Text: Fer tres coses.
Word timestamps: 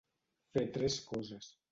Fer 0.55 0.63
tres 0.77 0.97
coses. 1.11 1.51